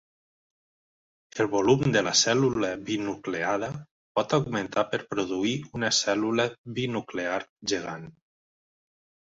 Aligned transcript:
El 1.43 1.49
volum 1.55 1.83
de 1.95 2.01
la 2.07 2.13
cèl·lula 2.21 2.71
binucleada 2.87 3.69
pot 4.21 4.35
augmentar 4.39 4.87
per 4.95 5.01
produir 5.13 5.55
una 5.81 5.93
cèl·lula 6.01 6.49
binuclear 6.81 7.39
gegant. 7.75 8.11